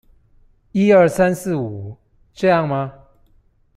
[0.71, 1.95] 一二三四五，
[2.33, 2.91] 這樣嗎？